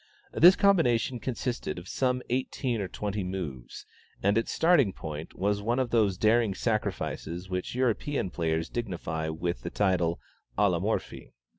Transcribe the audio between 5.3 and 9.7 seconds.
was one of those daring sacrifices which European players dignify with the